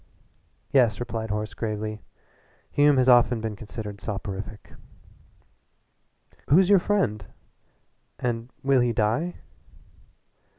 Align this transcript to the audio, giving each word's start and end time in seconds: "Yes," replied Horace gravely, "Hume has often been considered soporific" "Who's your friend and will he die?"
"Yes," 0.71 0.99
replied 0.99 1.29
Horace 1.29 1.53
gravely, 1.53 2.01
"Hume 2.71 2.97
has 2.97 3.07
often 3.07 3.39
been 3.39 3.55
considered 3.55 4.01
soporific" 4.01 4.73
"Who's 6.49 6.71
your 6.71 6.79
friend 6.79 7.23
and 8.17 8.49
will 8.63 8.79
he 8.81 8.93
die?" 8.93 9.35